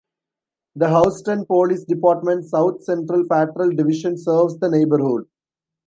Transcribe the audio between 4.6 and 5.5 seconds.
neighborhood.